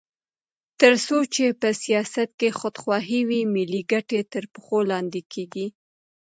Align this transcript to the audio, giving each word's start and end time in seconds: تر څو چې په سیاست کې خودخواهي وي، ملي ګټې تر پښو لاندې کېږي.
تر 0.79 0.93
څو 1.05 1.17
چې 1.33 1.45
په 1.61 1.69
سیاست 1.83 2.29
کې 2.39 2.49
خودخواهي 2.59 3.21
وي، 3.29 3.41
ملي 3.55 3.81
ګټې 3.91 4.19
تر 4.33 4.43
پښو 4.53 4.79
لاندې 4.91 5.21
کېږي. 5.33 5.67